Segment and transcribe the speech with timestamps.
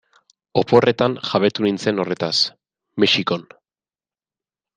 [0.61, 2.33] Oporretan jabetu nintzen horretaz,
[3.05, 3.47] Mexikon.